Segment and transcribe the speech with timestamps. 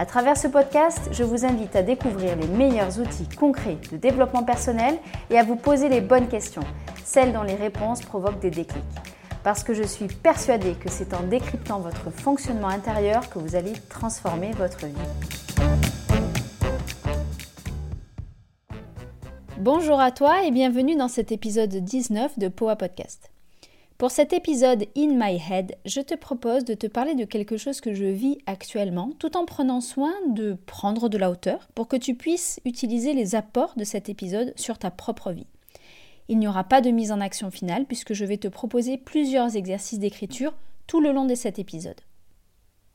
[0.00, 4.44] À travers ce podcast, je vous invite à découvrir les meilleurs outils concrets de développement
[4.44, 4.96] personnel
[5.28, 6.62] et à vous poser les bonnes questions,
[7.04, 8.84] celles dont les réponses provoquent des déclics.
[9.42, 13.72] Parce que je suis persuadée que c'est en décryptant votre fonctionnement intérieur que vous allez
[13.88, 14.94] transformer votre vie.
[19.58, 23.32] Bonjour à toi et bienvenue dans cet épisode 19 de Poa Podcast.
[23.98, 27.80] Pour cet épisode In My Head, je te propose de te parler de quelque chose
[27.80, 31.96] que je vis actuellement, tout en prenant soin de prendre de la hauteur pour que
[31.96, 35.48] tu puisses utiliser les apports de cet épisode sur ta propre vie.
[36.28, 39.56] Il n'y aura pas de mise en action finale puisque je vais te proposer plusieurs
[39.56, 40.54] exercices d'écriture
[40.86, 42.00] tout le long de cet épisode.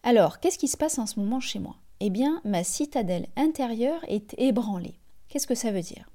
[0.03, 1.75] Alors, qu'est-ce qui se passe en ce moment chez moi?
[1.99, 4.95] Eh bien, ma citadelle intérieure est ébranlée.
[5.27, 6.09] Qu'est-ce que ça veut dire?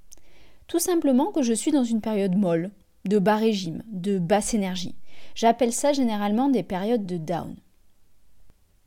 [0.67, 2.71] Tout simplement que je suis dans une période molle,
[3.09, 4.95] de bas régime, de basse énergie.
[5.35, 7.57] J'appelle ça généralement des périodes de down.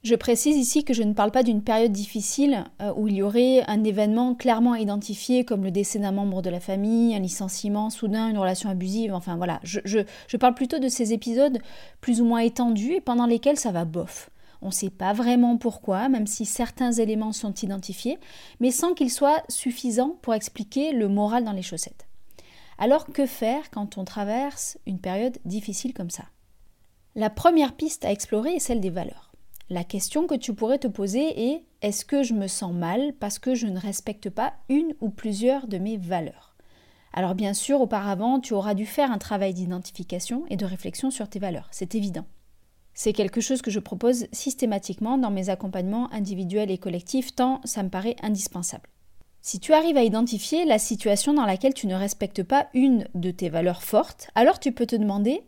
[0.04, 3.22] Je précise ici que je ne parle pas d'une période difficile euh, où il y
[3.22, 7.92] aurait un événement clairement identifié comme le décès d'un membre de la famille, un licenciement
[7.92, 9.60] soudain, une relation abusive, enfin voilà.
[9.64, 11.60] Je, je parle plutôt de ces épisodes
[12.00, 14.32] plus ou moins étendus et pendant lesquels ça va bof.
[14.64, 18.20] On ne sait pas vraiment pourquoi, même si certains éléments sont identifiés,
[18.60, 22.08] mais sans qu'ils soient suffisants pour expliquer le moral dans les chaussettes.
[22.84, 26.24] Alors que faire quand on traverse une période difficile comme ça?
[27.14, 29.32] La première piste à explorer est celle des valeurs.
[29.70, 33.38] La question que tu pourrais te poser est est-ce que je me sens mal parce
[33.38, 36.56] que je ne respecte pas une ou plusieurs de mes valeurs?
[37.14, 41.30] Alors bien sûr, auparavant, tu auras dû faire un travail d'identification et de réflexion sur
[41.30, 42.26] tes valeurs, c'est évident.
[42.96, 47.84] C'est quelque chose que je propose systématiquement dans mes accompagnements individuels et collectifs, tant ça
[47.84, 48.90] me paraît indispensable.
[49.44, 53.32] Si tu arrives à identifier la situation dans laquelle tu ne respectes pas une de
[53.32, 55.42] tes valeurs fortes, alors tu peux te demander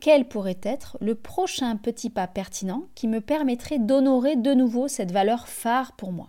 [0.00, 5.12] quel pourrait être le prochain petit pas pertinent qui me permettrait d'honorer de nouveau cette
[5.12, 6.28] valeur phare pour moi.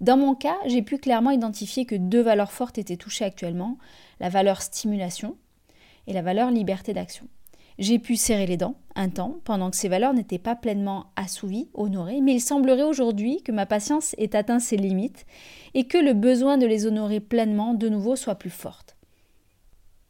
[0.00, 3.76] Dans mon cas, j'ai pu clairement identifier que deux valeurs fortes étaient touchées actuellement,
[4.20, 5.36] la valeur stimulation
[6.06, 7.26] et la valeur liberté d'action.
[7.78, 11.68] J'ai pu serrer les dents un temps pendant que ces valeurs n'étaient pas pleinement assouvies,
[11.74, 15.24] honorées, mais il semblerait aujourd'hui que ma patience ait atteint ses limites
[15.74, 18.96] et que le besoin de les honorer pleinement de nouveau soit plus forte.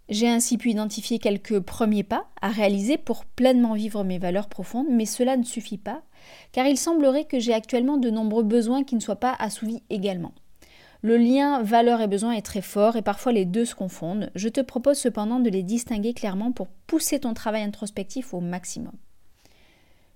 [0.08, 4.88] J'ai ainsi pu identifier quelques premiers pas à réaliser pour pleinement vivre mes valeurs profondes,
[4.90, 6.00] mais cela ne suffit pas,
[6.52, 10.32] car il semblerait que j'ai actuellement de nombreux besoins qui ne soient pas assouvis également.
[11.00, 14.30] Le lien valeur et besoin est très fort et parfois les deux se confondent.
[14.34, 18.94] Je te propose cependant de les distinguer clairement pour pousser ton travail introspectif au maximum.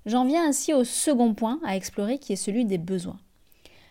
[0.07, 3.21] J'en viens ainsi au second point à explorer qui est celui des besoins.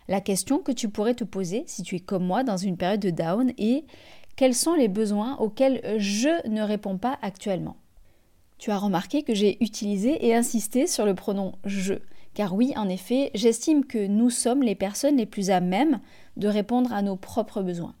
[0.08, 3.00] La question que tu pourrais te poser si tu es comme moi dans une période
[3.00, 3.84] de down est
[4.36, 7.76] quels sont les besoins auxquels je ne réponds pas actuellement?
[8.58, 11.94] Tu as remarqué que j'ai utilisé et insisté sur le pronom je.
[12.34, 16.00] Car oui, en effet, j'estime que nous sommes les personnes les plus à même
[16.36, 17.94] de répondre à nos propres besoins.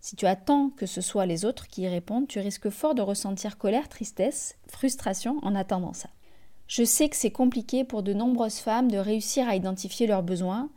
[0.00, 3.02] Si tu attends que ce soit les autres qui y répondent, tu risques fort de
[3.02, 6.08] ressentir colère, tristesse, frustration en attendant ça.
[6.66, 10.70] Je sais que c'est compliqué pour de nombreuses femmes de réussir à identifier leurs besoins,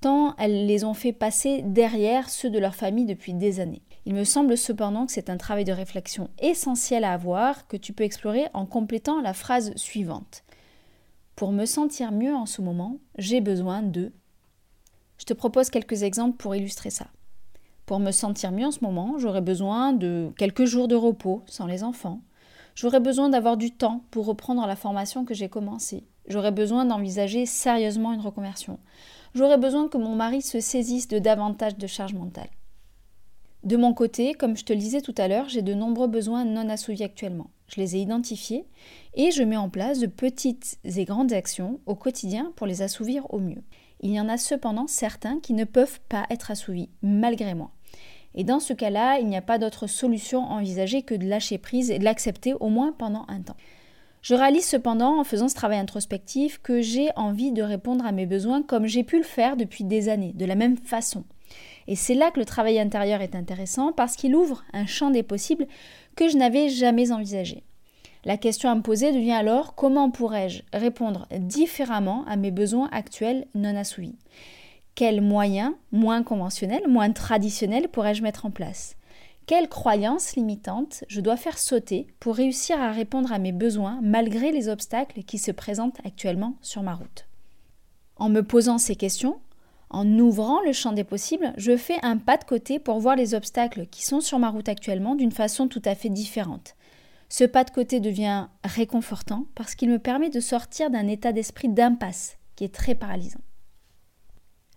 [0.00, 3.82] tant elles les ont fait passer derrière ceux de leur famille depuis des années.
[4.06, 7.92] Il me semble cependant que c'est un travail de réflexion essentiel à avoir que tu
[7.92, 10.42] peux explorer en complétant la phrase suivante.
[11.40, 14.12] Pour me sentir mieux en ce moment, j'ai besoin de...
[15.16, 17.06] Je te propose quelques exemples pour illustrer ça.
[17.86, 21.64] Pour me sentir mieux en ce moment, j'aurais besoin de quelques jours de repos sans
[21.64, 22.20] les enfants.
[22.74, 26.04] J'aurais besoin d'avoir du temps pour reprendre la formation que j'ai commencée.
[26.28, 28.78] J'aurais besoin d'envisager sérieusement une reconversion.
[29.34, 32.50] J'aurais besoin que mon mari se saisisse de davantage de charges mentales.
[33.62, 36.46] De mon côté, comme je te le disais tout à l'heure, j'ai de nombreux besoins
[36.46, 37.50] non assouvis actuellement.
[37.68, 38.64] Je les ai identifiés
[39.14, 43.32] et je mets en place de petites et grandes actions au quotidien pour les assouvir
[43.32, 43.62] au mieux.
[44.00, 47.70] Il y en a cependant certains qui ne peuvent pas être assouvis, malgré moi.
[48.34, 51.90] Et dans ce cas-là, il n'y a pas d'autre solution envisagée que de lâcher prise
[51.90, 53.56] et de l'accepter au moins pendant un temps.
[54.22, 58.26] Je réalise cependant, en faisant ce travail introspectif, que j'ai envie de répondre à mes
[58.26, 61.24] besoins comme j'ai pu le faire depuis des années, de la même façon.
[61.90, 65.24] Et c'est là que le travail intérieur est intéressant parce qu'il ouvre un champ des
[65.24, 65.66] possibles
[66.14, 67.64] que je n'avais jamais envisagé.
[68.24, 73.48] La question à me poser devient alors comment pourrais-je répondre différemment à mes besoins actuels
[73.56, 74.14] non assouvis?
[74.94, 78.94] Quels moyens moins conventionnels, moins traditionnels pourrais-je mettre en place?
[79.46, 84.52] Quelle croyance limitante je dois faire sauter pour réussir à répondre à mes besoins malgré
[84.52, 87.26] les obstacles qui se présentent actuellement sur ma route?
[88.14, 89.40] En me posant ces questions,
[89.90, 93.34] en ouvrant le champ des possibles, je fais un pas de côté pour voir les
[93.34, 96.76] obstacles qui sont sur ma route actuellement d'une façon tout à fait différente.
[97.28, 101.68] Ce pas de côté devient réconfortant parce qu'il me permet de sortir d'un état d'esprit
[101.68, 103.40] d'impasse qui est très paralysant.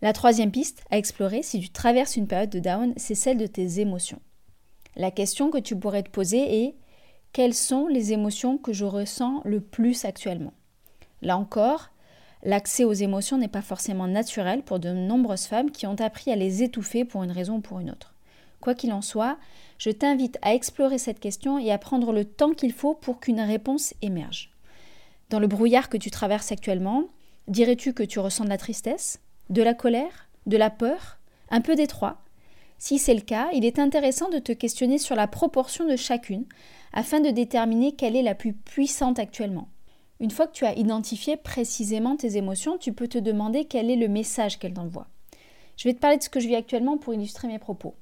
[0.01, 3.47] La troisième piste à explorer si tu traverses une période de down, c'est celle de
[3.47, 4.19] tes émotions.
[4.95, 6.75] La question que tu pourrais te poser est
[7.31, 10.53] quelles sont les émotions que je ressens le plus actuellement?
[11.21, 11.92] Là encore,
[12.45, 16.35] L'accès aux émotions n'est pas forcément naturel pour de nombreuses femmes qui ont appris à
[16.35, 18.13] les étouffer pour une raison ou pour une autre.
[18.59, 19.37] Quoi qu'il en soit,
[19.77, 23.39] je t'invite à explorer cette question et à prendre le temps qu'il faut pour qu'une
[23.39, 24.51] réponse émerge.
[25.29, 27.05] Dans le brouillard que tu traverses actuellement,
[27.47, 31.19] dirais-tu que tu ressens de la tristesse, de la colère, de la peur,
[31.49, 32.21] un peu d'étroit?
[32.77, 36.45] Si c'est le cas, il est intéressant de te questionner sur la proportion de chacune
[36.91, 39.69] afin de déterminer quelle est la plus puissante actuellement.
[40.23, 43.97] Une fois que tu as identifié précisément tes émotions, tu peux te demander quel est
[43.97, 45.09] le message qu'elles t'envoient.
[45.75, 47.95] Je vais te parler de ce que je vis actuellement pour illustrer mes propos.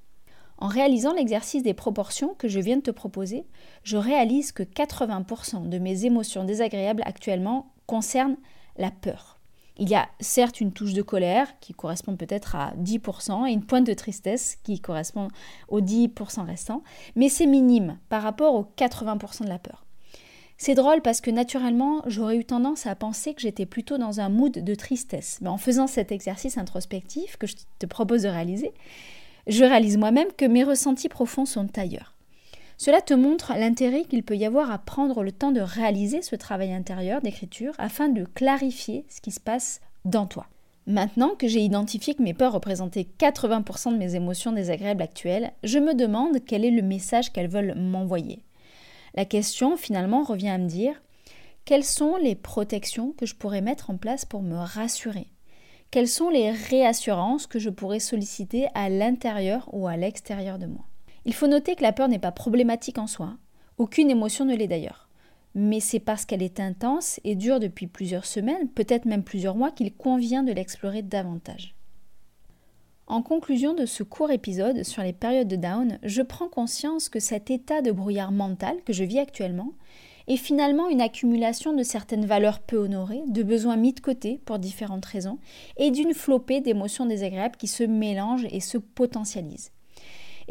[0.59, 3.47] En réalisant l'exercice des proportions que je viens de te proposer,
[3.81, 8.37] je réalise que 80% de mes émotions désagréables actuellement concernent
[8.77, 9.39] la peur.
[9.77, 13.65] Il y a certes une touche de colère qui correspond peut-être à 10% et une
[13.65, 15.29] pointe de tristesse qui correspond
[15.69, 16.83] aux 10% restants,
[17.15, 19.87] mais c'est minime par rapport aux 80% de la peur.
[20.63, 24.29] C'est drôle parce que naturellement, j'aurais eu tendance à penser que j'étais plutôt dans un
[24.29, 25.39] mood de tristesse.
[25.41, 28.71] Mais en faisant cet exercice introspectif que je te propose de réaliser,
[29.47, 32.13] je réalise moi-même que mes ressentis profonds sont ailleurs.
[32.77, 36.35] Cela te montre l'intérêt qu'il peut y avoir à prendre le temps de réaliser ce
[36.35, 40.45] travail intérieur d'écriture afin de clarifier ce qui se passe dans toi.
[40.85, 45.79] Maintenant que j'ai identifié que mes peurs représentaient 80% de mes émotions désagréables actuelles, je
[45.79, 48.43] me demande quel est le message qu'elles veulent m'envoyer.
[49.13, 51.01] La question finalement revient à me dire
[51.65, 55.27] quelles sont les protections que je pourrais mettre en place pour me rassurer?
[55.91, 60.85] Quelles sont les réassurances que je pourrais solliciter à l'intérieur ou à l'extérieur de moi?
[61.25, 63.35] Il faut noter que la peur n'est pas problématique en soi,
[63.77, 65.09] aucune émotion ne l'est d'ailleurs.
[65.53, 69.71] Mais c'est parce qu'elle est intense et dure depuis plusieurs semaines, peut-être même plusieurs mois,
[69.71, 71.75] qu'il convient de l'explorer davantage.
[73.11, 77.19] En conclusion de ce court épisode sur les périodes de down, je prends conscience que
[77.19, 79.73] cet état de brouillard mental que je vis actuellement
[80.29, 84.59] est finalement une accumulation de certaines valeurs peu honorées, de besoins mis de côté pour
[84.59, 85.39] différentes raisons,
[85.75, 89.73] et d'une flopée d'émotions désagréables qui se mélangent et se potentialisent.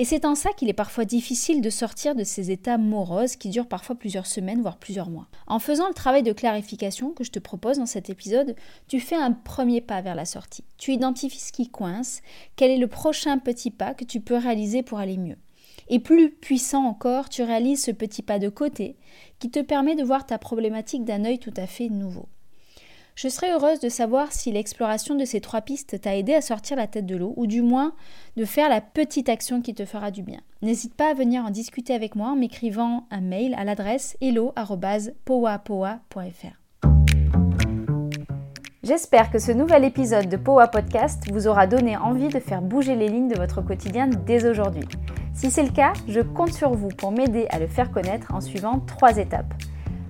[0.00, 3.50] Et c'est en ça qu'il est parfois difficile de sortir de ces états moroses qui
[3.50, 5.28] durent parfois plusieurs semaines, voire plusieurs mois.
[5.46, 8.56] En faisant le travail de clarification que je te propose dans cet épisode,
[8.88, 10.64] tu fais un premier pas vers la sortie.
[10.78, 12.22] Tu identifies ce qui coince,
[12.56, 15.36] quel est le prochain petit pas que tu peux réaliser pour aller mieux.
[15.90, 18.96] Et plus puissant encore, tu réalises ce petit pas de côté
[19.38, 22.26] qui te permet de voir ta problématique d'un œil tout à fait nouveau.
[23.14, 26.76] Je serais heureuse de savoir si l'exploration de ces trois pistes t'a aidé à sortir
[26.76, 27.94] la tête de l'eau, ou du moins
[28.36, 30.40] de faire la petite action qui te fera du bien.
[30.62, 36.60] N'hésite pas à venir en discuter avec moi en m'écrivant un mail à l'adresse hello.powapowa.fr.
[38.82, 42.96] J'espère que ce nouvel épisode de Powa Podcast vous aura donné envie de faire bouger
[42.96, 44.84] les lignes de votre quotidien dès aujourd'hui.
[45.34, 48.40] Si c'est le cas, je compte sur vous pour m'aider à le faire connaître en
[48.40, 49.52] suivant trois étapes.